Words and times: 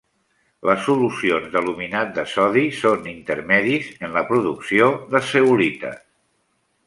Les 0.67 0.79
solucions 0.85 1.43
d'aluminat 1.55 2.15
de 2.15 2.23
sodi 2.31 2.63
són 2.79 3.05
intermedis 3.13 3.91
en 4.07 4.17
la 4.17 4.25
producció 4.31 4.87
de 5.15 5.25
zeolites. 5.33 6.01